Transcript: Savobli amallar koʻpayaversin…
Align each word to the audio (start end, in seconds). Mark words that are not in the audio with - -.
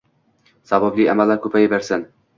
Savobli 0.71 1.05
amallar 1.13 1.43
koʻpayaversin… 1.45 2.09